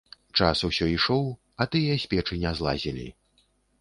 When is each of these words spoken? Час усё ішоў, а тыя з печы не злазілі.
Час 0.39 0.61
усё 0.69 0.87
ішоў, 0.93 1.21
а 1.65 1.67
тыя 1.75 1.99
з 2.05 2.09
печы 2.15 2.41
не 2.47 2.55
злазілі. 2.61 3.07